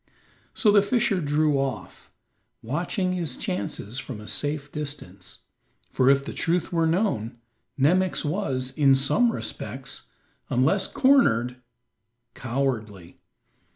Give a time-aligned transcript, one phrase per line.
[0.55, 2.11] So the fisher drew off,
[2.63, 5.41] watching his chances from a safe distance,
[5.91, 7.37] for, if the truth were known,
[7.77, 10.07] Nemox was, in some respects,
[10.49, 11.57] unless cornered,
[12.33, 13.19] cowardly.